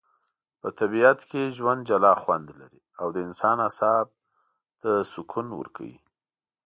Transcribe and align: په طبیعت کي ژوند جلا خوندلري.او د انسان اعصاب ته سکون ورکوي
په 0.61 0.67
طبیعت 0.79 1.19
کي 1.29 1.41
ژوند 1.57 1.81
جلا 1.89 2.13
خوندلري.او 2.21 3.07
د 3.15 3.17
انسان 3.27 3.57
اعصاب 3.67 4.05
ته 4.81 4.91
سکون 5.13 5.45
ورکوي 5.59 5.97